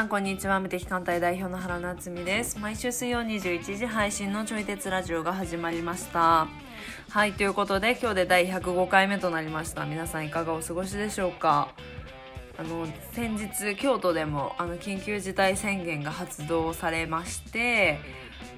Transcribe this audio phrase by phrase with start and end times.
[0.00, 0.60] さんこんにちは。
[0.60, 2.58] 無敵艦隊代表の原夏実です。
[2.58, 6.48] 毎週水曜21時配信のちょい鉄ラジオが始まりました。
[7.10, 9.84] はいということで今日で第105回目となりました。
[9.84, 11.74] 皆さんいかがお過ごしでしょうか？
[12.56, 17.98] あの先日京都でもあの緊急事態宣言が発動されまして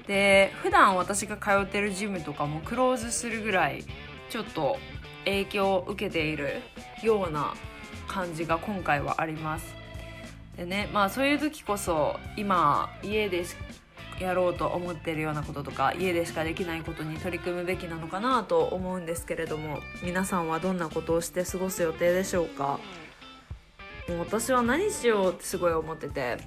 [0.07, 3.83] で普段私が通ってるジムとかもクローズするぐらい
[4.29, 4.77] ちょっと
[5.25, 6.61] 影響を受けている
[7.03, 7.53] ような
[8.07, 9.82] 感じが今回はあります。
[10.57, 13.43] でねまあそういう時こそ今家で
[14.19, 22.79] やろうと思ってるようなこととか家でしかできないことに取り組むべきなのかなと思うんですけれども皆さんはどんなことをして過ごす予定でしょうか？
[24.07, 26.37] もう私は何しようってすごい思ってて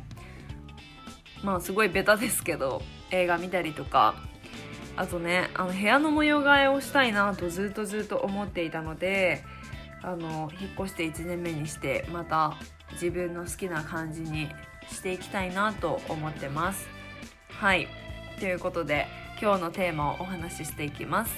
[1.42, 4.14] まあすごいベタですけど映画見たりとか
[4.94, 9.42] あとねあの部屋の模様替えをしたいなとずっとずっと思っていたので
[10.02, 12.56] あの引っ越して1年目にしてまた
[12.96, 14.48] 自分の好きな感じに
[14.90, 16.88] していきたいなと思ってます。
[17.48, 17.88] はい。
[18.38, 19.06] ということで
[19.40, 21.34] 今日のテーマをお話ししていきます。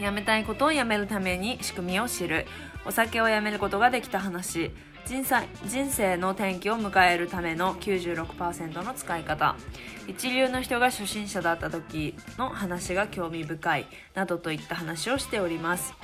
[0.00, 2.46] やめたいことをやめるために仕組みを知る。
[2.86, 4.70] お酒をやめることができた話。
[5.06, 9.56] 人生人生の転機を迎えるための96%の使い方。
[10.06, 13.86] 一流の人が初心者だった時の話が興味深い。
[14.14, 15.94] などといった話をしております。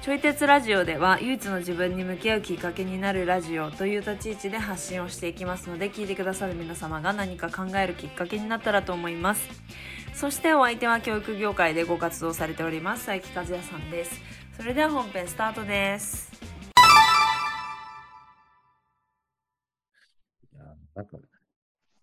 [0.00, 9.48] ちょい鉄ラジオでは唯一の自分に向き合うきっかけになるラジオという立ち位置で発信をしていきますので聞いてくださる皆様が何か考えるきっかけになったらと思います。
[10.14, 14.20] そしてお相手は教育業界でご活動されております佐伯和也さんです。
[14.56, 16.30] それでは本編スタートです。
[20.54, 20.62] いや
[20.94, 21.18] なんか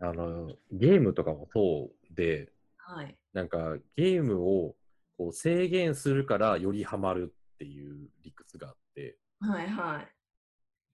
[0.01, 3.15] あのゲームとかもそうではい。
[3.33, 4.75] なんかゲームを
[5.17, 9.17] こう制限するからよりハマるっていう理屈があって。
[9.39, 10.07] はいはい。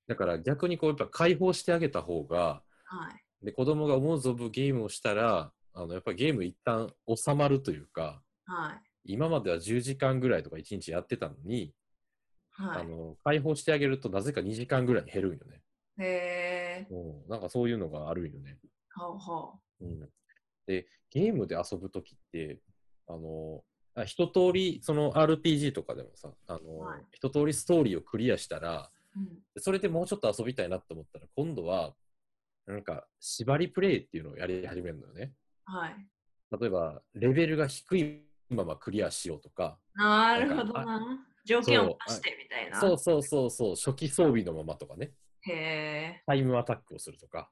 [0.07, 3.09] だから逆にこうやっぱ解放してあげた方がは
[3.41, 3.45] い。
[3.45, 8.73] で子供が思う存分ゲームをしたらあのやっぱりゲーム一旦収まるというかは
[9.05, 9.13] い。
[9.13, 11.73] 今までは10時間ぐらいとか1日やってたのに、
[12.51, 12.81] はい。
[12.81, 15.61] あの解放してあげるとなぜか2時間ぐらいに減るんよね。
[15.97, 18.57] へえうん、なんかそういうのがあるんよね。
[18.93, 20.09] ほうほうん、
[20.67, 22.59] で、ゲームで遊ぶときって、
[23.07, 23.63] あの、
[23.95, 27.01] あ一通り、その RPG とかでもさ、あの、はい。
[27.11, 31.93] 一通りストーリーをクリアしたら、う、うん、それでもうちょっと遊びたいなって思ったら、今度は、
[32.67, 35.33] なんか、縛りプレイっていうのをやり始めるのよね。
[35.65, 36.07] はい。
[36.59, 41.25] 例えば、レベルが低いままクリアしようとか、なるほどな。
[41.43, 42.79] 条件を出してみたいな。
[42.79, 47.49] そうそうそうそう、初期装備のままとかね、へえ、タイムアタックをするとか、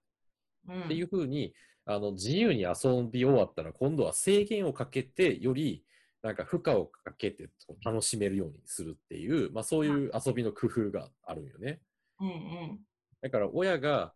[0.67, 1.53] うん、っていうふうに
[1.85, 5.83] あの自由に遊び終わったら今度は制限をかけてより
[6.21, 7.49] なんか負荷をかけて
[7.83, 11.79] 楽しめるようにするっていう、まあ、そういう遊びの工夫があるんよね。
[12.19, 12.79] うんうん
[13.21, 14.13] だから親が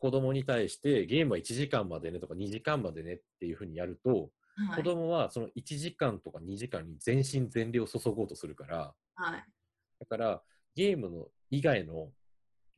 [0.00, 4.30] 子供に対してゲームは1時間までねとか2時間までねっていうふうにやると、はい
[4.76, 9.44] 子供はその1時間とか2時間に全身全霊を注ごうとするからはい
[10.00, 10.42] だから
[10.74, 12.08] ゲームの以外の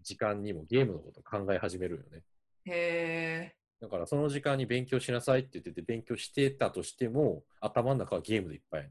[0.02, 2.22] 時間にもゲームのことを考え始めるよね。
[2.66, 8.88] へえだからその時間に勉強しなさいって言ってて勉強してたとしても頭の中はゲームでいっぱい。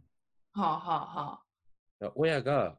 [0.53, 1.40] はあはあは
[2.02, 2.75] だから親が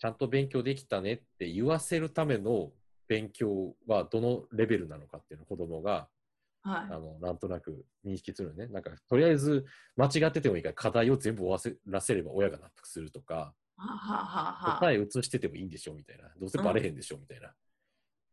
[0.00, 2.72] ちゃんと勉強できたねって言わせるための
[3.06, 6.08] 勉強はどのレベルなのかっていうのを子供が
[6.64, 8.66] あはいあのなんとなく認識するよね。
[8.66, 9.64] なんかとりあえず
[9.96, 17.54] 間違っててもいいから課題を全部終わせらせれば親が納得するとかはあはあはあはあ答え写しててもいいんでしょみたいなどうせバレへんでしょみたいな。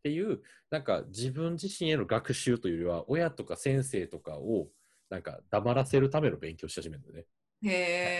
[0.05, 0.39] っていう
[0.69, 4.67] なんか自分自身への学習というよりは親とか先生とかを
[5.09, 7.25] なんか黙らせるための勉強し始めるんだよね。
[7.63, 7.71] へ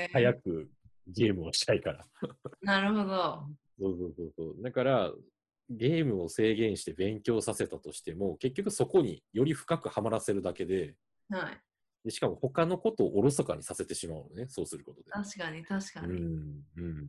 [0.06, 0.68] え早く
[1.08, 2.04] ゲームをしたいから。
[2.64, 3.48] なるほど
[3.78, 4.64] そうそうそうそう。
[4.64, 5.14] だから
[5.70, 10.96] ゲームを制限して勉強させたとしても結局そこにより深くはまらせるだけで
[11.30, 11.62] はい
[12.04, 15.12] でしかも他のことをおろそかにさせてしまうのねそうすることで。
[15.12, 17.06] 確かに確かに、うんうん。
[17.06, 17.08] だ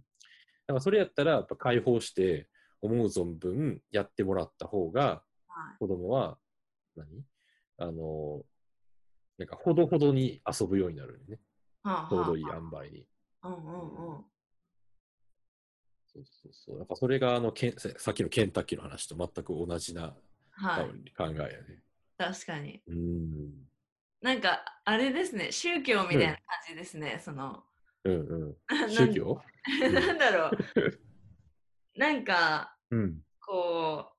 [0.69, 2.49] からそれやったらやっぱ解放して
[2.83, 5.79] 思う存分やってもらった方がはい。
[5.79, 6.39] 子供は
[6.97, 7.07] 何？
[7.79, 8.43] あの
[9.39, 11.39] なんかほどほどに遊ぶようになるよね。
[11.83, 13.07] はあちょうどいいは塩梅に。
[13.43, 14.25] あうんうんうん。
[16.07, 16.79] そうそうそう。
[16.79, 20.17] やっぱそれがあのけんささっきのケンタッキーの話と全く同じな
[20.53, 21.11] はい。
[21.17, 21.83] 考えやね。
[22.19, 22.83] 確かに。
[22.87, 23.53] うん。
[24.23, 25.53] なんかあれですね。
[25.53, 27.63] 宗教みたいな感じですね、その。
[28.05, 28.57] うんうん。
[28.89, 29.41] 宗教？
[29.93, 30.59] なんだろう
[31.97, 33.19] なんかうん。
[33.41, 34.13] こ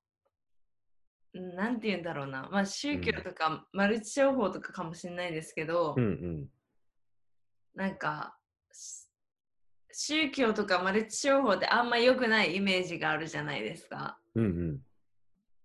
[1.33, 6.49] うなんて言うんだろうなまあ宗教とか、マルチ商法とかかもしれないですけど、うんうん。
[7.75, 8.37] なんか
[8.71, 9.07] し
[9.91, 14.19] 宗教とかマルチ商法ってあんま良くないイメージがあるじゃないですか。
[14.35, 14.79] うんうん。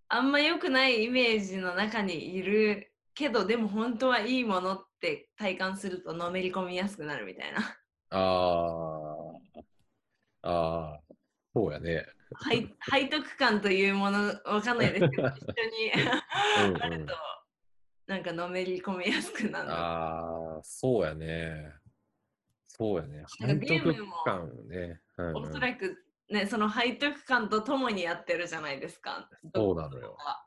[0.08, 7.76] あんま良くないイメージの中にいるけどでも本当はいいものって体感するとのめり込みやすくなるみたいな
[8.10, 9.38] あ
[10.42, 11.00] あ、
[11.54, 12.06] そうやね。
[12.50, 17.14] 背背徳感というものわかんないですけど 一緒にあると
[18.06, 21.75] なんかのめり込みやすくなるああ、そうやね。
[22.66, 23.25] そうやね。
[23.28, 23.94] 背徳
[24.25, 25.00] 感ね。
[25.19, 30.46] うんうんおそらくねその背徳感とともにやってるじゃないですかそうなのよは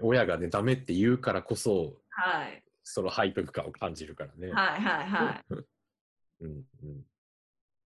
[0.00, 4.50] 親がね、ダメって言うからこそ、はいその背徳感を感じるからね。
[4.50, 5.44] はいはいはい
[6.40, 7.06] うんうん。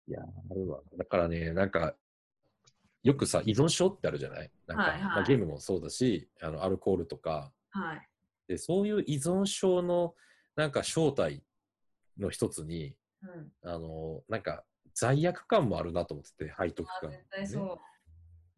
[0.08, 0.82] いや、あるわ。
[0.98, 1.96] だからね、なんか、
[3.04, 4.52] よくさ、依存症ってあるじゃない？
[4.68, 8.08] なんか、はいはいまあ、ゲームもそうだし、あのアルコールとかはい
[8.48, 10.14] で、そういう依存症の
[10.56, 11.44] なんか正体
[12.20, 14.64] の一つに、うんあの、なんか
[14.94, 17.80] 罪悪感もあるなと思ってて、背徳あ感、絶対そ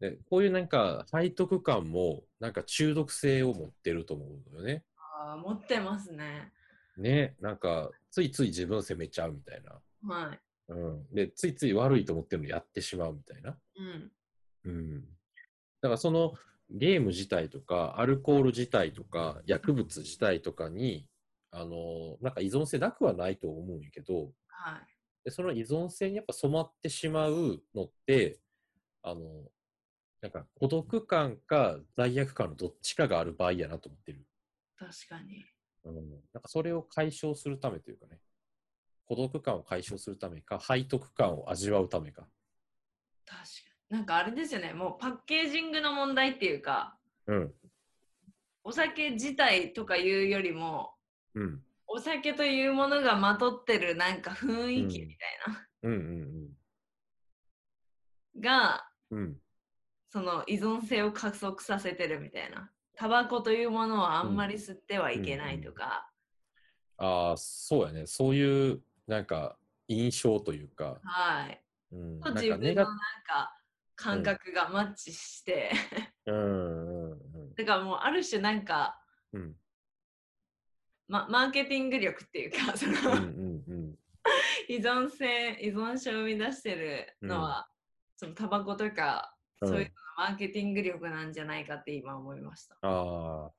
[0.00, 0.18] で。
[0.28, 4.84] こういうなんか背徳感もなんか中毒性を持ってると思うのよね。
[4.98, 6.52] あー持ってますね
[6.96, 9.80] ね、なんかついつい自分を責めちゃうみたいな。
[10.14, 11.06] はいうん。
[11.14, 13.56] で、ついつい悪いと思ってるのやってしまうみたいな。
[13.76, 14.10] うん
[14.64, 15.00] うん。
[15.80, 16.34] だからその
[16.70, 21.08] ゲーム自体とか、アルコール自体とか、薬物自体とかに、
[21.50, 24.94] あの、なんか依存性なくはないと思うんやけど、はい
[25.24, 28.40] でその依存性にやっぱ染まってしまうのって、
[29.02, 29.22] あの、
[30.20, 34.26] なんか孤独感か罪悪感のどっちかがある場合やなと思ってる。
[34.78, 35.44] 確かに
[35.84, 35.94] うん。
[36.32, 38.20] なんかそれを解消するためというかね、
[39.06, 42.26] 孤独感を解消するためか、背徳感を味わうためか。
[43.26, 43.44] 確かに
[43.90, 46.96] なんかあれですよねもうパッケージングの問題っていうか
[47.26, 47.54] うん。
[48.64, 50.94] お酒自体とかいうよりも
[51.34, 51.60] うん。
[51.86, 55.38] お酒というものがまとってるなんか雰囲気みたい
[55.82, 56.48] うんうん
[58.40, 59.18] ながうん。
[59.18, 59.36] うん。
[60.08, 66.08] その依存性を加速させてるみたいなタバコというものはあんまり吸ってはいけないとか、
[66.96, 68.06] ああ、そうやね。
[68.06, 69.56] そういう、なんか、
[69.88, 71.60] 印象というか、はい
[71.92, 72.84] うん、自分のなん
[73.26, 73.54] か
[73.96, 75.70] 感覚がマッチして、
[76.26, 79.00] うんうんうんだからもうある種なんか、
[79.32, 79.54] うん
[81.06, 83.94] ま、マーケティング力っていうか その、うんうんうん
[84.68, 87.68] 依存性依存症を生み出してるのは、
[88.16, 92.76] そのタバコとか、うんそういうマーケティング力なんじゃないかって今思いました。
[92.82, 93.52] ああ。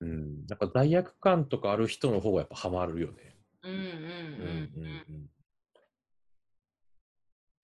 [0.00, 0.46] うん。
[0.46, 3.36] なんか罪悪感とかある人の方がやっぱハマるよね。
[3.62, 3.92] うんうんうんうん
[4.76, 5.30] うん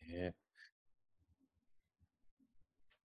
[0.02, 0.12] うん。
[0.12, 0.34] ね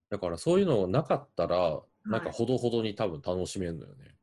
[0.09, 4.15] だからそういうのなかったら、なんかほどほどに多分楽しめるのよね。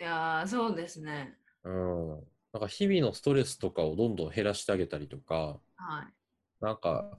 [0.00, 1.38] いやーそうですね。
[1.64, 2.08] うん。
[2.52, 6.64] なんか日々のストレスとかをどんどん減らしてあげたりとか、はい。
[6.64, 7.18] なんか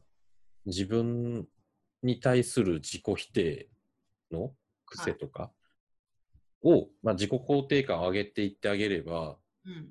[0.66, 1.48] 自分
[2.04, 3.70] に対する自己否定
[4.32, 4.54] の
[4.86, 5.52] 癖とか
[6.62, 9.90] を、まあ、自己肯定感を上げていってあげれば、うん。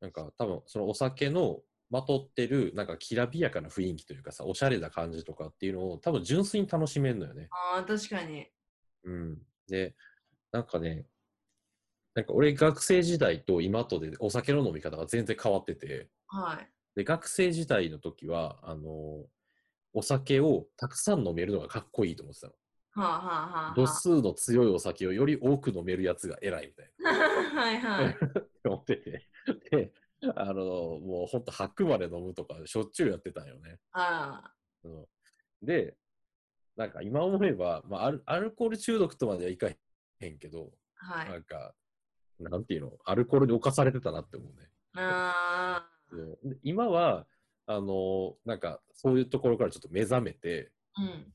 [0.00, 1.60] なんか多分そのお酒の
[1.90, 7.48] まとってるなんかきらびやかな雰囲気というかさ、おしゃれな感じとかっていうのを多分純粋に楽しめるのよね。
[7.50, 8.46] ああ、確かに。
[9.04, 9.38] うん。
[9.68, 9.94] で、
[10.52, 11.06] なんかね、
[12.14, 16.68] なんか俺学生時代と今とでお酒の飲み方が全然変わってて、はい。
[16.96, 19.26] で、学生時代の時は、あの
[19.92, 22.52] お酒をたくさん飲めるのがかっこいいと思ってたの。
[22.92, 27.10] はあはあはあ度は数の強いお酒をより多く飲めるやつが偉いみたいな。
[27.10, 27.14] あ。
[27.60, 28.16] はいはい。
[28.64, 29.28] 思ってて。
[29.70, 29.92] で、
[30.34, 33.78] あのもうほんと吐くまで飲むとかしょっちゅうやってたんよね。
[33.92, 34.52] あ
[34.84, 35.06] うん
[35.62, 35.96] で、
[36.76, 39.68] なんか今思えば、まあアル、アルコール中毒とまではいか
[40.20, 41.20] へんけど、あ。
[41.20, 41.30] はい。
[41.30, 41.74] なんか、
[42.38, 44.68] なんていうの、アルコールに侵されてたなって思うね。
[44.94, 45.88] あ
[46.62, 47.26] 今は、
[47.68, 51.02] あのなんかそういうところからちょっと目覚めて、あ。
[51.02, 51.32] うん。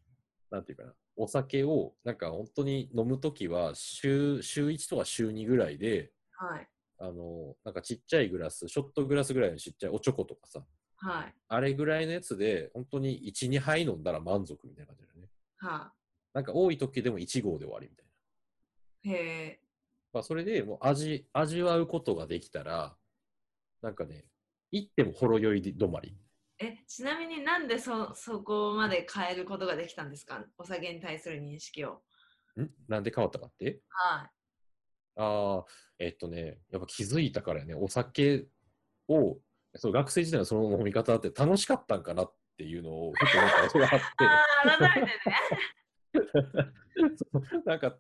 [0.52, 6.70] なんていうかな、お酒をなんか本当に飲むときは週、週1とか週2ぐらいで、はい。
[7.04, 10.64] あのなんかちっちゃいグラス、ショットグラスぐらいのちっちゃいおちょことかさ、
[10.98, 11.34] はい。
[11.48, 15.28] あれぐらいのやつで、本当に1、2杯飲んだら満足みたいな感じだよね。
[15.58, 15.92] は
[16.34, 18.12] なんか多い時でも1合で終わりみたいな。
[18.12, 19.18] あ。
[19.18, 19.60] へえ。
[20.14, 22.96] まあ、それでもう味、味わうことができたら、
[23.82, 24.26] なんかね、
[24.72, 26.16] 行ってもほろ酔い止まり。
[26.60, 30.46] え、ちなみになんでそ、そこまで変えることができたんですか？
[30.60, 32.04] お酒に対する認識を。
[32.62, 32.70] ん？
[32.88, 33.82] なんで変わったかって？
[33.90, 34.30] はい。
[35.16, 35.66] ああ、
[36.00, 38.48] えっとね、やっぱ気づいたからやね、お酒
[39.08, 39.38] を、
[39.76, 44.06] そう学生時代のその飲み方って楽しかったんかなっていうのを、ふとなんかそれがあって。
[44.26, 45.32] ああ、改めてね。
[47.66, 47.98] なんか、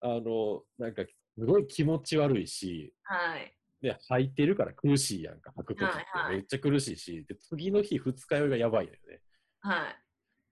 [0.00, 1.04] あの、なんか、
[1.38, 3.56] すごい気持ち悪いし、はい。
[3.80, 9.22] で、吐いてるから苦しいやんか、吐くときってめっちゃ苦しいし、で、次の日二日酔いがやばいのよね。
[9.60, 9.96] はい。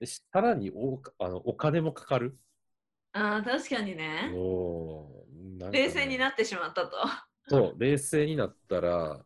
[0.01, 2.39] で、さらにおあのお金もかかる。
[3.13, 4.31] ああ、確かにね。
[4.33, 5.28] もうなんか
[5.59, 6.97] ね冷静になってしまったと。
[7.49, 9.25] そう、冷静になったら、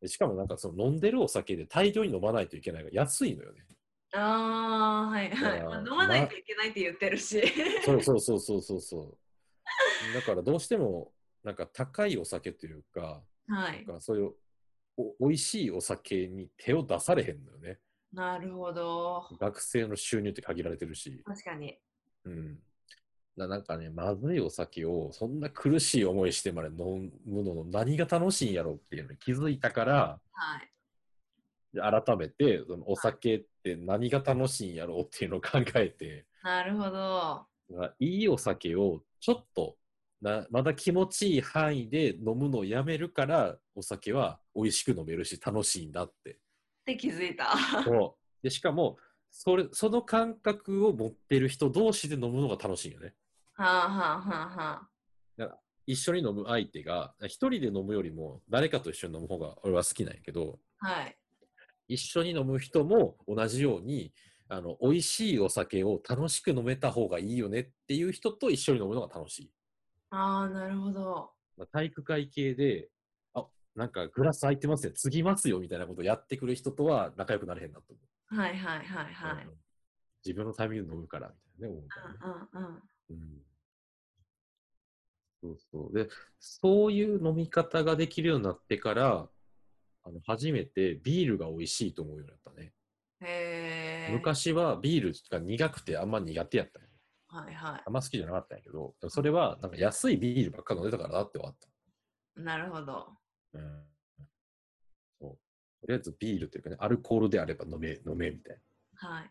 [0.00, 3.64] でしかもなんかその飲んでるお酒で大量に飲まないといけないから安いのよね。
[4.12, 5.62] ああ、はいはい。
[5.62, 7.42] まあ飲まないといけないって言ってるし。
[7.84, 10.14] そうそうそうそうそうそう。
[10.14, 13.84] だからどうしてもなんか高いお酒というか、はい。
[13.86, 14.32] なんかそういう
[14.96, 17.78] お美味しいお酒に手を出されへんのよね。
[18.12, 19.24] なるほど。
[19.40, 21.22] 学生の収入って限られてるし。
[21.24, 21.76] 確かに。
[22.24, 22.58] うん。
[23.36, 30.70] ななんかね、まずいお酒をそんな苦しい思いしてまで飲むのの何が楽しいんやろっていうのに気づいたから、はい。
[31.72, 37.46] で改めてそのお酒って何が楽しいんやろうっていうのを考えて、なるほど。
[37.76, 39.76] まあいいお酒をちょっと
[40.22, 46.30] なまだ気持ちいい範囲で飲むのをやめるからお酒は美味しく飲めるし楽しいんだって。
[46.30, 46.36] っ
[46.86, 47.56] て気づいた。
[47.82, 48.96] そうでしかも
[49.30, 53.14] それその感覚を持ってる人同士で飲むのが楽しいよね。
[53.54, 54.88] はあはあは
[55.38, 60.86] あは一緒に飲む相手が一人で飲むよりも誰かと一緒に飲む方が俺は好きなんやけどあ。
[60.86, 61.16] はい。
[61.86, 64.12] 一緒に飲む人も同じように
[64.48, 69.52] あの美味しいお酒を楽しく飲めた方がいいよねっていう人と一緒に飲むのが楽しい。
[70.10, 71.30] ああ、なるほど。
[71.58, 72.88] まあ、体育会系で、
[73.34, 77.98] あなんかグラス空いてますよ、継ぎますよみたいなことをやってくる人とは仲良くなれへんなと思
[78.32, 78.36] う。
[78.36, 79.44] はいはいはいはい。
[79.46, 79.64] うん
[80.26, 82.48] 自分のタイミングで飲むからみたいなね、思うからね。
[82.54, 82.82] うんうんうん。
[83.10, 83.44] うん
[85.44, 85.94] そうそう。
[85.94, 86.08] で、
[86.40, 89.28] そういう飲み方ができるようになってから、
[90.06, 92.72] あの初めてビールが美味しいと思うようになったね。
[93.20, 94.12] へえ。
[94.12, 96.88] 昔はビールが苦くてあんま苦手やったんよ
[97.28, 101.56] はいはあんま好きじゃなかったんやけど、それはなんか安いビールばっか飲んでたからだって終わっ
[102.36, 102.42] い。
[102.42, 103.08] なるほど。
[103.52, 103.58] た。
[103.58, 103.84] うん。
[105.20, 105.30] そう。
[105.80, 108.56] とりあえずビールというかね、アルコールであれば飲め、飲めみたい
[109.02, 109.08] な。
[109.08, 109.30] はい。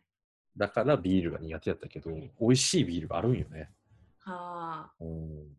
[0.55, 3.71] だからビールが苦手やったけど、美味しいビールがあるんよね。
[4.19, 4.93] はあ。
[4.99, 5.57] うん。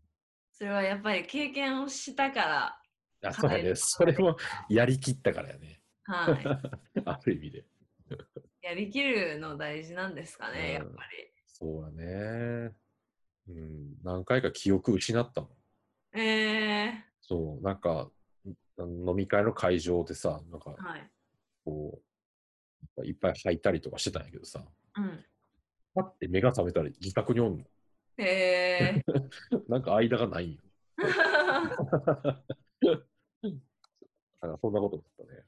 [0.52, 2.40] それはやっぱり経験をしたか
[3.20, 3.28] ら。
[3.28, 3.64] あ、そうだね。
[3.64, 4.36] はいそれも
[4.68, 5.80] やりきったからやね。
[6.04, 6.44] はい。
[7.04, 7.64] ある意味で。
[8.62, 11.30] やりきるの大事なんですかね、やっうんぱり。
[11.46, 12.72] そうだね。
[13.48, 13.96] うん。
[14.02, 15.50] 何回か記憶失ったもん。
[16.18, 17.64] ええそう。
[17.64, 18.10] なんか、
[18.46, 21.10] ん飲み会の会場でさ、なんか、はい。
[21.64, 22.00] こ
[22.98, 24.64] う、いっぱい吐いたりとかしてたんやけどさ、
[24.96, 25.24] うん。
[25.94, 27.64] パッて目が覚めたら自宅におんの。
[28.18, 28.24] へ
[28.96, 29.04] え
[29.68, 30.60] なんか間がないんよ。
[30.96, 31.04] だ
[34.40, 35.44] からそんなことだったね。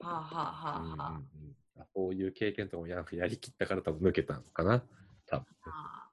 [0.00, 4.84] はあはあはあはうんあそういう経験とかもややりきったから多分抜けたのかな。
[5.26, 6.10] 多分あはあ。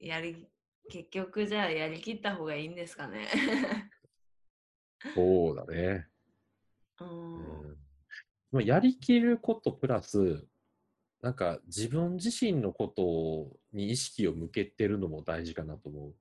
[0.00, 0.48] やり、
[0.90, 3.28] 結局じゃあやりきった方がいいんですかね。
[5.14, 6.08] そうだね。
[7.00, 7.04] う。
[7.04, 10.46] うんやりきることプラス、
[11.20, 16.14] なんか自分自身のことに意識を向けてるのも大事かなと思う。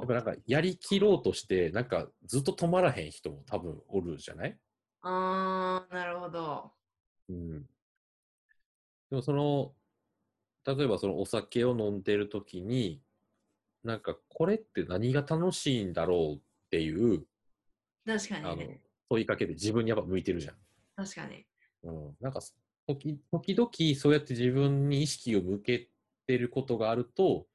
[0.00, 0.14] やっぱ。
[0.14, 4.58] なんかやりきろうとして、なんかずっと止まらへん人も多分おるじゃない？
[5.02, 6.72] あー、なるほど。
[7.28, 7.62] うん。
[9.10, 9.74] でもその、
[10.64, 13.00] 例えばそのお酒を飲んでるときに、
[13.84, 17.26] なんかこれって何が楽しいんだろうっていう、
[18.06, 20.54] 確かあのにね。、問いかけで自分にやっぱ向いてるじゃん。
[20.96, 21.44] 確かに。
[21.84, 22.16] うん。
[22.20, 22.40] なんか、
[22.86, 25.88] 時時々そうやって自分に意識を向け
[26.26, 27.46] てることがあると、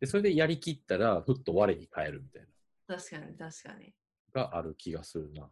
[0.00, 2.42] でそれでやりきったら、ふっと我に返るみたい
[2.88, 3.94] な、確かに確かに。
[4.32, 5.48] がある気がするな。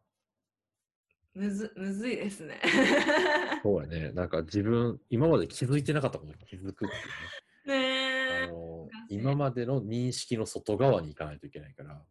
[1.34, 2.60] むず、むずいですね。
[3.62, 4.12] そうやね。
[4.12, 7.80] なんか自分、今まで気づいてなかったことに気づくっていうね。
[7.80, 8.44] ねえ。
[8.44, 12.04] あの今までの認識の外側に行かないといけないから。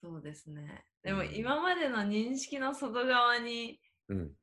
[0.00, 0.86] そうですね。
[1.02, 4.36] でもうん今までの認識の外側にうん。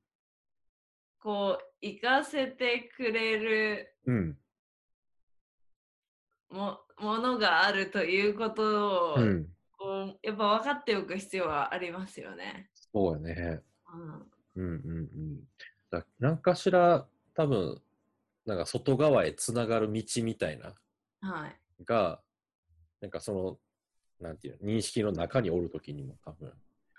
[1.21, 4.37] こう行かせてくれるうん。
[6.49, 9.47] もものがあるということを、うん。
[9.77, 12.69] こうやっぱ分かっておく必要はありますよね。
[12.73, 13.61] そうやね。
[13.93, 15.39] うん、うんうんうん。
[15.89, 17.81] だなんかしら、多分、
[18.45, 20.73] なんか外側へつながる道みたいな、
[21.21, 21.83] はい。
[21.85, 22.21] が、
[23.01, 23.59] なんかその、
[24.19, 26.51] なんていうの、認識の中におるときにも多分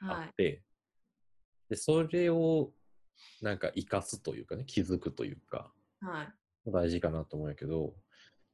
[0.03, 0.29] あはい。
[0.29, 0.62] って、
[1.69, 2.73] で、それを、
[3.43, 6.71] なんか生かすというかね、気づくというか、はい。
[6.71, 7.95] 大事かなと思うんやけど、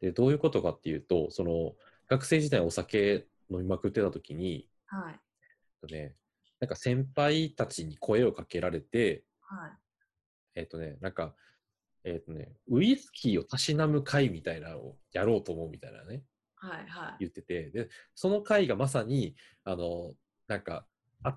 [0.01, 1.75] で、どういうことかっていうと、その、
[2.09, 5.93] 学生時代お酒飲みまくってた時に、はい。
[5.93, 6.15] ね、
[6.61, 9.71] なんか先輩たちに声をかけられて、はい。
[10.55, 11.35] えっ、とね、なんか、
[12.05, 16.23] えっ、とね、ウイスキーをたしなむ会みたいなのをやろうと思うみたいなね、
[16.57, 16.87] はい。
[16.89, 17.17] はい。
[17.21, 20.15] 言ってて、で、その会がまさに、あの、
[20.49, 20.87] なんか、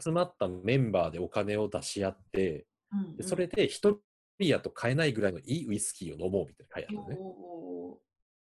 [0.02, 4.00] 集まったメンバーでお金を出し合って、うんでそれで一
[4.40, 7.18] 人やと買えないぐらいのいいウイスキーを飲もうみたいな会やったのね。
[7.20, 8.00] お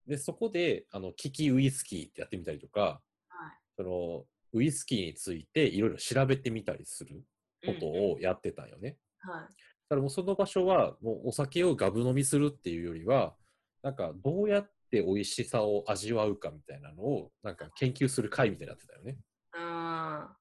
[0.07, 7.23] で、そこで、あの、利きウイスキーってやってみたりとか、はいその、ウイスキーについていろいろ調べてみたりする
[7.65, 8.97] ことをやってたんよね。
[9.19, 9.41] はい。
[9.41, 9.47] だ
[9.89, 13.35] からもうその場所は、もうお酒をガブ飲みするっていうよりは、
[13.81, 19.17] なんかどうやって美味しさを味わうかみたいなのを、なんか研究する会みたいになってたよね。
[19.53, 20.37] あだか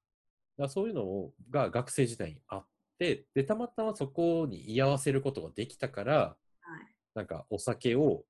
[0.57, 6.95] らそういうのが学生時代にあって、で、たまたまそこに居合わせることができたから、ーはい。
[7.13, 8.23] なんかお酒を、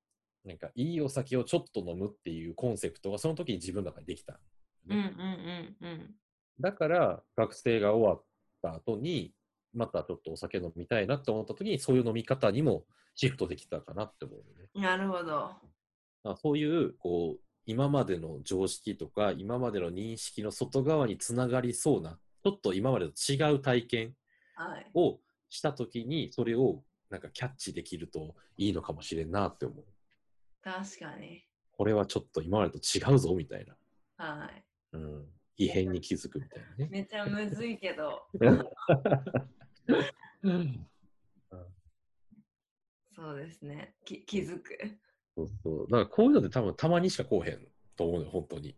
[0.43, 4.39] なんかいいお酒をちょっと飲むっていうコンセプトがその時に自分の中にできた。
[4.87, 6.15] うんうんうんうん。
[6.59, 8.23] だから学生が終わっ
[8.61, 9.33] た後に、
[9.73, 14.69] またちょっとお酒飲みたいなって思った時に、そういう飲み方にもシフトできたかなって思うよね。
[14.81, 15.51] なるほど。
[16.23, 24.15] あそういう、こう、今までの常識とか、今までの認識の外側につながりそうな、ちょっと今までと違う体験はい。
[24.93, 25.19] を
[25.49, 29.85] した時に、それをなんかキャッチできるといいのかもしれんなって思う。
[30.61, 31.43] 確かに。
[31.71, 33.75] これはちょっと今までと違うぞみたいな。
[34.17, 34.63] はい。
[34.93, 35.25] うん。
[35.57, 36.89] 異変に気づくみたいなね。
[36.91, 38.23] めちゃむずいけど、
[43.15, 43.95] そうですね。
[44.03, 44.77] き気づく。
[45.35, 45.87] そうそう。
[45.89, 47.59] だからこういうのって多分たまにしかこうへん
[47.95, 48.75] と思うのよ、本当に。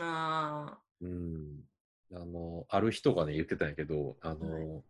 [0.00, 1.60] あうん。
[2.12, 4.82] あの、ある人がね、言ってたんやけど、あの、は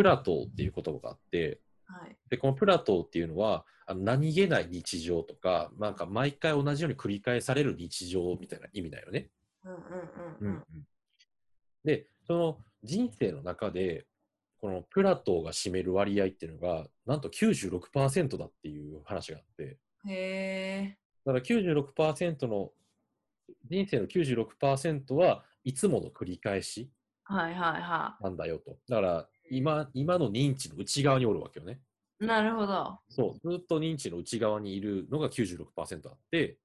[0.00, 1.92] プラトーっていう言葉があって、あ。
[2.00, 2.16] はい。
[2.30, 9.28] で、このプラトーっていうのは、あの何気ない日常とか、なんか毎回同じように繰り返される日常みたいな意味だよね。
[11.84, 14.06] で、その人生の中で、
[14.58, 19.76] このプラトーが占める割合っていうのが、なんと96%だっていう話があって、
[20.06, 20.98] へえ。
[21.26, 22.70] だから96%の、
[23.68, 26.90] 人生の96%はいつもの繰り返し
[27.30, 28.76] はいはいはなんだよと。
[28.88, 31.80] だから今、今の認知の内側におるわけよね。
[32.20, 32.26] い。
[32.26, 32.98] なるほど。
[33.08, 36.58] そう、ずっと認知の内側にいるのが96%あって、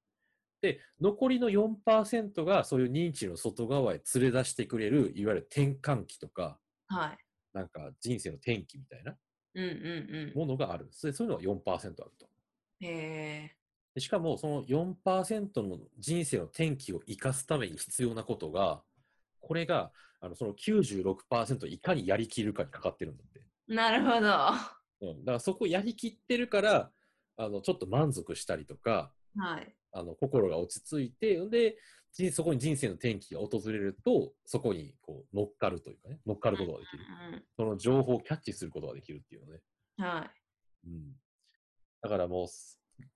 [0.62, 7.18] で、残りの4%がそういう認知の外側へ連れ出してくれる、いわゆる転換期とか、はい。
[7.54, 9.16] なんか人生の転機みたいな
[9.56, 11.06] うんうんものがあるんです。
[11.06, 12.28] でそういうのが4%あると。
[12.82, 12.88] うん。
[12.88, 13.56] へえ。
[13.96, 18.84] でしかも、その4%の人生の転機を生かすために必要なことが、
[19.46, 23.46] これが、あのその96%いかにやりきるかにかかってるんだって。
[23.68, 24.28] なるほど。
[24.28, 26.92] はうん、だからそこやりきってるから、
[27.38, 29.12] あのちょっと満足したりとか、
[29.62, 29.76] い。
[29.92, 31.78] あの心が落ち着いて、で、
[32.12, 37.46] 人そこに人生の転機が訪れると、そこにこう乗っかるというかね、乗っかることができる。
[37.56, 39.62] その情報をキャッチすることができるっていうのね。
[40.00, 40.06] うん。
[40.06, 40.32] は
[40.86, 40.88] い。
[40.88, 41.14] うん、
[42.02, 42.48] だからもう、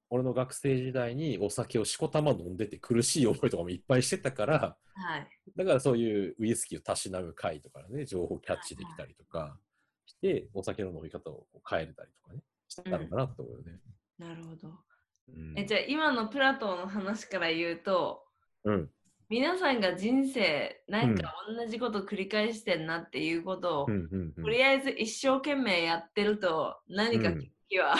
[0.09, 5.27] 俺の学生時代にお酒をしこたま飲んでて苦しい思いとかもいっぱいしてたから、はい。
[5.55, 9.57] だからそういうウイスキーをたしなむ会とかね、情報をキャッチできたりとか
[10.05, 13.79] して、お酒の飲み方を変えれたりとかね、したのかなと思うよね。
[14.17, 14.67] なるほど。
[14.67, 18.23] うんえ、じゃあ今のプラトーの話から言うと、
[18.63, 18.89] うん。
[19.29, 27.95] 皆さんが人生なんか同じこと繰り返してんなっていうことを、うんうんうんとりあえず一生懸命やってると何かうん聞きは、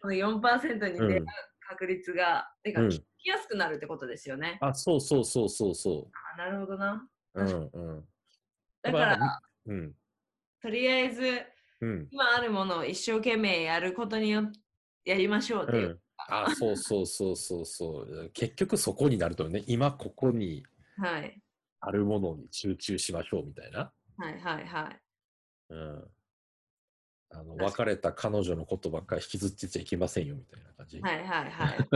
[0.00, 1.26] その4%に出会う
[1.68, 4.58] 確率が、てかうん聞きやすくなるってことですよね。
[4.60, 7.06] あ、そうそうそうそうそあなるほどな。
[7.34, 7.42] う。
[7.42, 8.04] うんうん。
[8.82, 9.94] だから、うん。
[10.62, 11.42] とりあえず
[11.80, 12.08] うん。
[12.10, 14.50] 今あるものを一生懸命やることによっ
[15.04, 15.88] てやりましょうっていう。
[15.88, 18.30] うん、あ、そうそうそうそうそう。
[18.32, 20.64] 結局そこになるとね、今ここに
[20.96, 21.40] はい。
[21.80, 23.90] あるものに集中しましょうみたいな。
[24.18, 25.00] はいはいはい。
[25.70, 26.10] うん。
[27.32, 31.00] あの別れた彼女のことばっかり引きずってちゃいけませんよみたいな感じ。
[31.00, 31.88] はいはいはい。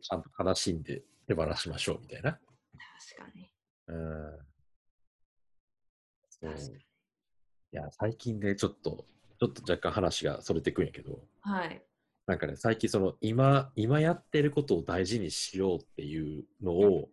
[0.00, 2.32] ちゃんと悲しんで手放しましょうみたいな。
[2.32, 2.42] 確
[3.22, 3.50] かに。
[3.88, 4.38] うん。
[6.30, 6.76] そう。
[7.74, 9.04] いや、最近ね、ちょっと、
[9.38, 11.82] ちょっと若干話がそれてくんやけど、はい。
[12.26, 17.10] なんかね、最近その今、今やってることを大事にしようっていうのを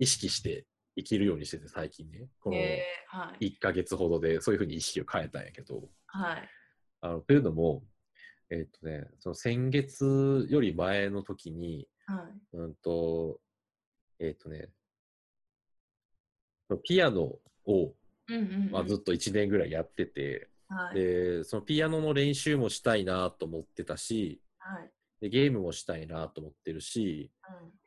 [0.00, 0.66] 意識して
[0.98, 2.28] 生きるようにしてて、最近ね。
[2.40, 3.46] このえー、はい。
[3.50, 6.48] 1ヶ月ほどでそういうふうに意識を変えたんやけど、はい。
[7.00, 7.84] あのというのも、
[8.50, 12.56] えっ、とね、その先月より前の時に、はい。
[12.56, 13.40] うんと、
[14.18, 14.68] えっ、とね、
[16.84, 18.70] ピアノを、うんうん、うん。
[18.70, 20.94] まあ、ずっと1年ぐらいやってて、はい。
[20.96, 24.90] で、そのピアノの練習もしたいなと思ってたし、はい。
[25.20, 27.30] でゲームもしたいなと思ってるし、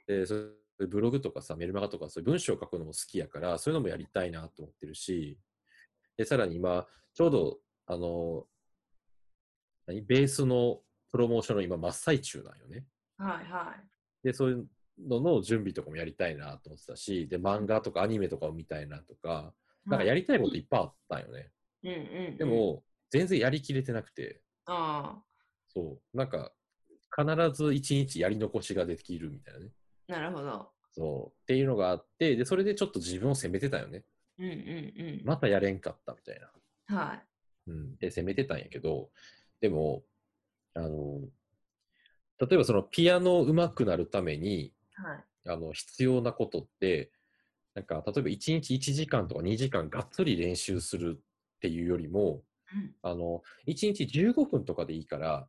[0.07, 0.51] でそういう
[0.87, 5.37] ブログとかさ、メルマガとかそういう文章を書くのも好きやから、そういうのもやりたいなと思ってるし、
[6.17, 8.45] で、さらに今、ちょうど、あの、
[9.87, 10.01] 何？
[10.01, 12.85] ベースのプロモーションの今真っ最中なんよね。
[13.19, 13.25] うん。
[13.25, 14.27] はいはい。
[14.27, 14.67] で、そういう
[15.07, 19.53] のの準備とかもやりたいなと思ってたし、で、漫画とかアニメとかを見たいなとか、
[19.85, 21.51] なんかやりたいこといっぱいあったんよね。
[21.83, 25.21] うんうんうん、でも、全然やりきれてなくて、あ
[25.73, 26.53] そう、なんか、
[27.13, 29.71] 必ず一日やり残しができるみたいなね。
[30.07, 30.71] なるほど。
[30.91, 31.41] そう。
[31.41, 34.03] っていうのがあって、で、それでちょっと自分を責めてたよね。
[34.39, 36.49] うんうんまたやれんかったみたいな。
[36.89, 36.95] うん。
[36.97, 37.71] はい。
[37.71, 37.95] うん。
[37.97, 39.09] で、責めてたんやけど、
[39.59, 40.03] でも、
[40.73, 41.21] あの、
[42.39, 45.23] 例えばそのピアノ上手くなるために、はい。
[45.47, 47.11] あの、必要なことって、
[47.73, 55.47] なんか、例えば1日1時間とか2時間がっつり練習するっていうよりも、うんあの、1日15分とかでいいから、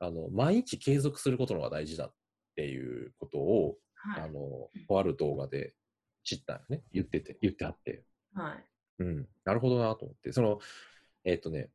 [0.00, 2.14] あの、毎日継続することのが大事だっ
[2.56, 4.22] ていうことを、はい。
[4.22, 5.74] あの、とある動画で
[6.24, 6.82] 知ったよね。
[6.92, 8.02] 言ってて、言ってあって。
[8.34, 8.64] はい。
[8.98, 10.32] うん、なるほどなと思って。
[10.32, 10.58] その、
[11.24, 11.70] えっ、とね、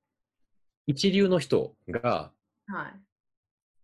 [0.88, 2.32] 一流の人が、
[2.68, 3.00] はい。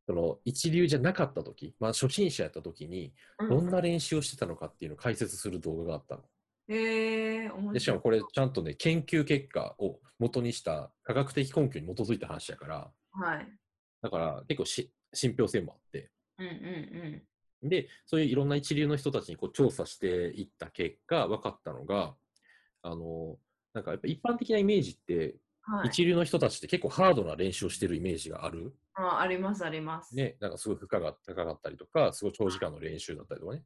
[0.08, 6.22] その一流じゃなかった時、まあ初心者やった時に、うどんな練習をしてたのかっていうのを解説する動画があったの。
[6.70, 7.74] へえー、面白い。
[7.74, 13.48] でしかもこれちゃんとね、研究結果を元にした科学的根拠に基づいた話やから、はい。
[14.02, 17.24] だから結構し信憑性もあって、うんうん
[17.64, 17.70] うん。
[17.70, 22.16] で、そういういろんな一流の人たちにこう調査していった結果、分かったのが、
[22.84, 23.38] あの、
[23.74, 25.88] なんかやっぱ一般的なイメージって、はい。
[25.90, 28.74] 一流の人たちって結構ハードな練習をしてるイメージがある？
[28.94, 30.16] あありますあります。
[30.16, 33.60] ね、なんかすごい負荷が高かったりとか、すごい長時間の練習だったりとかね。
[33.60, 33.64] っ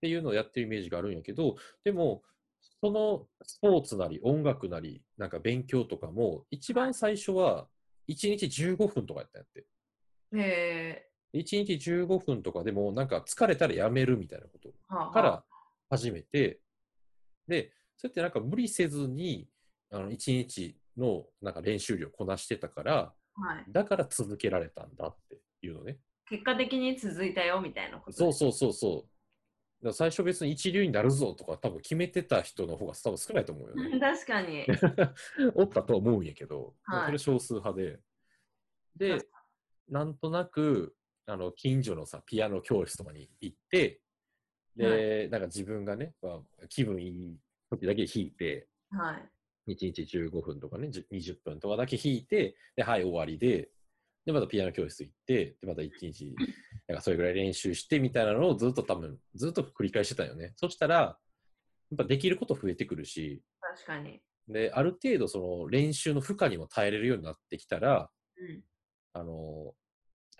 [0.00, 2.22] ていうのをやってるイメージがあるんやけど、でも、
[2.80, 7.68] そのスポーツなり音楽なり、なんか勉強とかも、一番最初は
[8.08, 9.66] 1日15分とかやったんやって。
[10.36, 15.44] へ1日15分とかでも、なんか疲れたらやめるみたいなことから
[15.88, 16.60] 始めて、
[17.46, 19.48] で、そうやってなんか無理せずに、
[19.92, 23.64] あの1日のなんか練習量こなしてたから、はい。
[23.68, 25.98] だから続けられたんだっていうのね。
[26.28, 28.16] 結果的に続いたよみたいなこと。
[28.16, 29.06] そうそうそうそ
[29.82, 29.92] う。
[29.92, 33.98] 最初別に一流になるぞとか多分決めてた人の方が多分少ないと思うよね。
[34.00, 34.66] 確かに。
[35.54, 38.00] おったと思うんやけど、はいそれ少数派で。
[38.96, 39.26] で、
[39.88, 40.94] なんとなく、
[41.26, 44.00] あの、近所のさ、ピアノ教室とかに行って、
[44.76, 47.36] で、なんか自分がね、まあ、気分いい
[47.70, 49.12] 時だけ弾いて、は
[49.66, 49.72] い。
[49.72, 53.70] 1日15分とかね、10 20分とかだけ弾いて、で、はい、終わりで、
[54.24, 56.34] で、またピアノ教室行って、で、また1日、
[56.88, 60.52] なんかそれぐらい練習してみたいなのをずっと多分、ずっと繰り返してたよね。
[60.56, 61.18] そしたら、や
[61.94, 64.20] っぱできること増えてくるし、確かに。
[64.48, 68.64] で、ある程度その練習の負荷にも耐えれるようになってきたら、うん。
[69.12, 69.74] あの、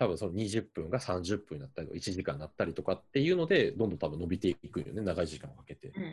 [0.01, 5.89] 多分その20分が30分になったりとか、1時間になったりとかっていうので、どんどん多分伸びていくんよね、長い時間をかけて。
[5.89, 6.03] うん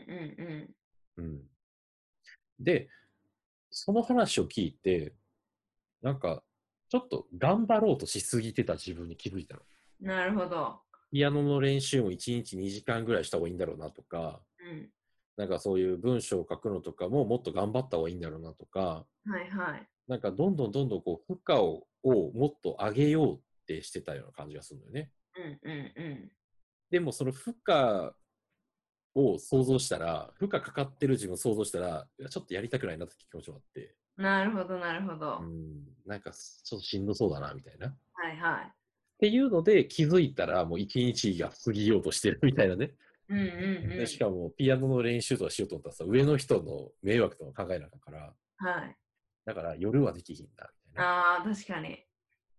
[1.17, 1.41] うんうん。
[2.61, 2.91] で、
[3.71, 5.15] その話を聞いて、
[6.03, 6.43] なんか、
[6.91, 9.63] ちょっと頑張ろうとしすぎてた自分に気づいたの。
[10.03, 10.07] うん。
[10.07, 10.83] なるほど。
[11.11, 14.91] ピアノの練習も1日2時間ぐらいした方がいいんだろうなとか、うん。
[15.39, 19.89] なんかそういう文章を書くのとかももっと頑張った方がいいんだろうなとか、はいはい。
[20.09, 23.41] なんかどんどんどんどんこう負荷ををもっと上げよう
[23.75, 25.11] ってしてたような感じがするんだよね。
[25.37, 26.33] うんうん
[26.91, 28.13] でもその負荷
[29.15, 34.25] を想像したら、負荷かかってる自分を想像したら、ちょっとやりたくないなって気持ちもあって、うん。
[34.25, 35.41] なるほどなるほど。
[35.43, 37.89] うん、なんかちょっとしんどそうだなみたいな。
[37.89, 38.73] っはいはい。
[39.21, 42.95] ていうので気づいたらもう一日が過ぎようとしてるみたいなね。
[43.29, 43.99] うんうんうん。
[43.99, 48.97] でしかもピアノの練習とかしようと思ったらさ、上の人の迷惑とか考えなあかんから、はい。
[49.45, 51.11] だから夜はできひんなみたいな。
[51.11, 52.08] ああ、確かに。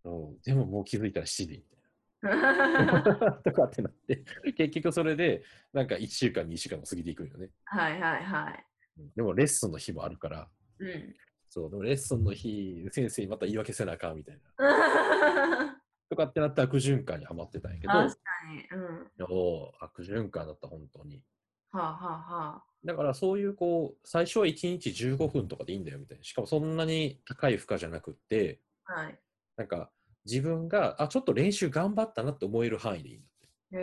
[0.09, 1.79] うん、でももう気づいたら7時みたいな。
[2.21, 4.23] は とかってなって、
[4.55, 7.49] 結局それで、なんか1週間、2週間も過ぎていくんよね。
[7.71, 8.65] いはいはい。
[8.97, 11.15] うんでもレッスンの日もあるから、うん。
[11.49, 15.81] そう、でもレッスンの日、先生にまた言い訳せなあかんみたいな。
[16.09, 18.19] とかってなって悪循環にはまってたんやけど、確か
[18.51, 18.67] に。
[18.71, 19.11] うん。
[19.29, 21.23] おー悪循環だった、本当に。
[21.71, 26.23] はあはあはだからそういうこう、最初は1日15分とかでいいんだよみたいな。
[26.23, 28.93] しかもそんなに高い負荷じゃなくって、あ。
[28.93, 29.19] はい。
[29.55, 29.91] なんか
[30.29, 33.77] 自分が、あ、ちょっと練習頑張ったなって思える範囲でいいんだって。
[33.77, 33.81] へ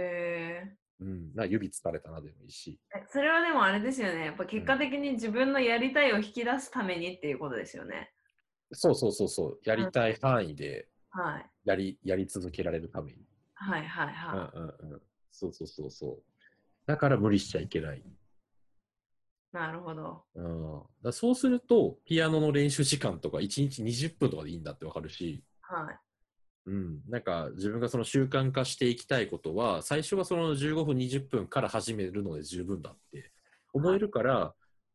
[0.68, 0.76] え。
[1.00, 1.34] うん。
[1.34, 2.78] な指疲れたなでもいいし。
[2.94, 4.26] えそれはでもあれですよね。
[4.26, 8.12] やっぱ結果的に自分のやりたいを引き出すためにっていうことですよね。
[8.72, 9.60] そうそうそうそう。
[9.64, 11.50] やりたい範囲ではい。
[11.64, 13.18] やり、やり続けられるために。
[13.54, 15.02] はいはいうんはうんうん。
[15.30, 16.22] そうそうそうそう。
[16.86, 17.98] だから無理しちゃいけない。
[17.98, 18.02] い。
[19.52, 20.24] なるほど。
[20.34, 26.05] うん、そうすると、ピアノの練習時間とか1日20分とかでいいんだってわかるし、はい。
[26.66, 33.30] うん、なんか自分がその習慣化していきたいことは、最初はその15分、20分から始めるので十分だって
[33.72, 34.54] 思えるから、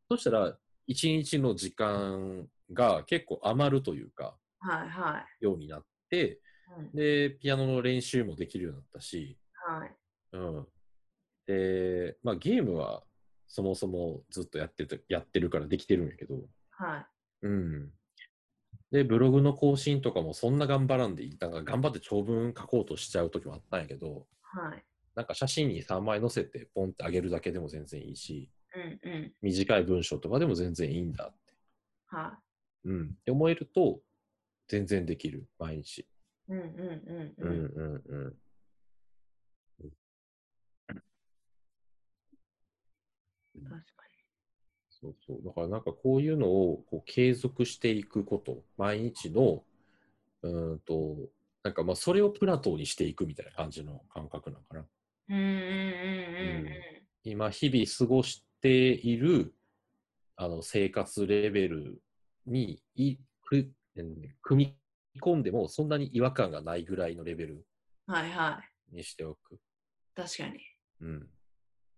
[0.10, 0.58] そしたら
[0.88, 6.38] 1日の時間が結構余るというか、はいはようになって、い。
[6.78, 9.92] うん、で、ピアノの練習もできるようになったし、はい。
[10.34, 10.68] うん。
[11.48, 13.04] で、まあゲームは
[13.48, 16.36] そもそもずっとやっててやってるからできてるんやけど、
[16.72, 16.98] は
[17.44, 17.48] い。
[17.48, 17.92] うん。
[18.92, 21.38] で、ブログの更新とかもそんな頑張らんでいい。
[21.40, 24.84] なんか頑張って長文書こうとしちゃう時もあったんやけど、はい。
[25.16, 29.34] なんか写真に3枚載せてポンってあげるだけでも全然いいし、うんうん。
[29.42, 31.54] 短い文章とかでも全然いいんだって。
[32.08, 32.38] は
[32.84, 33.06] うん。
[33.06, 34.02] って思えると、
[34.68, 36.00] 全然できる、毎日。
[36.00, 36.08] い。
[36.50, 37.66] うんうんうんううんん。
[37.66, 38.34] うんうん。
[43.70, 44.01] 確か
[45.02, 45.42] そうそう。
[45.44, 49.64] だからなんかこういうのをこう継続していくこと、毎日の、
[50.44, 51.18] うーんと、
[51.64, 54.82] なんかまあそれをプラトーにしていくみたいな感じの感覚なのかな。
[54.82, 54.88] に。
[55.30, 59.54] うんうんうんうん今、日々過ごしている
[60.36, 62.02] あの生活レベル
[62.48, 64.76] にいく、うん組
[65.14, 67.66] み込んでもそんなに違和感がないぐらいのレベル
[68.92, 69.56] にしておく。
[69.56, 69.58] い。
[70.16, 70.60] 確かに。
[71.02, 71.28] うん。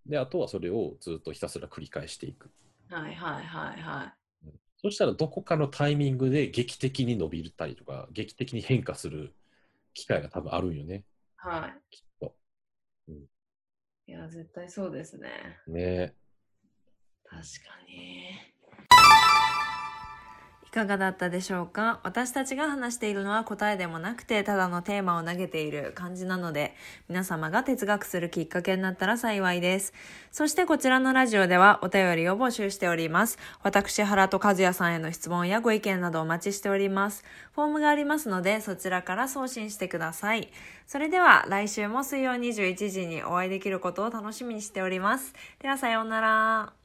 [0.06, 2.52] で、あとはそれをずっとひたすら繰り返していく。
[2.90, 4.14] はいはいはいは
[4.84, 9.34] そしたらどこかのタイミングで劇的に伸びたりとか、劇的に変化する
[9.94, 11.06] 機会が多分あるんよね、
[11.42, 11.48] い。
[11.48, 12.36] はきっと。
[13.08, 13.14] い。
[14.08, 15.30] いや、絶対そうですね。
[15.68, 16.14] ね
[17.24, 17.42] 確か
[17.88, 18.53] に。
[20.74, 22.00] いかがだったでしょうか？
[22.02, 26.74] 私たちが話しているのは答えでもなくてただのテーマを投げている感じなので
[27.08, 29.94] 皆様が哲学するきっかけになったら幸いです。
[30.32, 33.38] そしてこちらのラジオではお便りを募集しております。
[33.62, 37.24] 私原と和也さんへの質問やご意見などお待ちしております。
[37.52, 40.50] フォームがありますのでそちらから送信してください。
[40.88, 45.36] それでは来週も水曜21時にお会いできることを楽しみにしております。
[45.60, 46.83] ではさようなら。